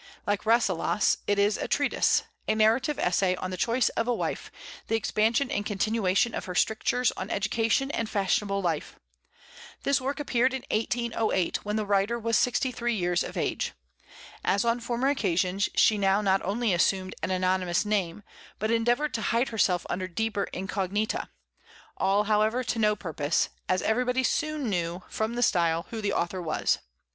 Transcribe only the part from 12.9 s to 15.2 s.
years of age. As on former